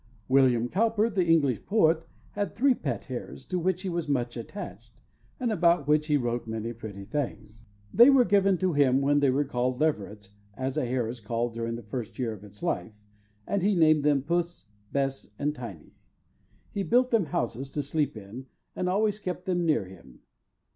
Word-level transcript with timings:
William 0.27 0.67
Cowper, 0.67 1.11
the 1.11 1.27
English 1.27 1.63
poet, 1.67 2.07
had 2.31 2.55
three 2.55 2.73
pet 2.73 3.05
hares, 3.05 3.45
to 3.45 3.59
which 3.59 3.83
he 3.83 3.89
was 3.89 4.09
much 4.09 4.35
attached, 4.35 4.99
and 5.39 5.51
about 5.51 5.87
which 5.87 6.07
he 6.07 6.17
wrote 6.17 6.47
many 6.47 6.73
pretty 6.73 7.05
things. 7.05 7.65
They 7.93 8.09
were 8.09 8.25
given 8.25 8.57
to 8.57 8.73
him 8.73 8.99
when 9.01 9.19
they 9.19 9.29
were 9.29 9.45
leverets, 9.45 10.29
as 10.55 10.75
a 10.75 10.87
hare 10.87 11.07
is 11.07 11.19
called 11.19 11.53
during 11.53 11.75
the 11.75 11.83
first 11.83 12.17
year 12.17 12.33
of 12.33 12.43
its 12.43 12.63
life, 12.63 12.95
and 13.45 13.61
he 13.61 13.75
named 13.75 14.03
them 14.03 14.23
Puss, 14.23 14.69
Bess, 14.91 15.35
and 15.37 15.53
Tiney. 15.53 15.91
He 16.71 16.81
built 16.81 17.11
them 17.11 17.27
houses 17.27 17.69
to 17.69 17.83
sleep 17.83 18.17
in, 18.17 18.47
and 18.75 18.89
always 18.89 19.19
kept 19.19 19.45
them 19.45 19.67
near 19.67 19.85
him. 19.85 20.21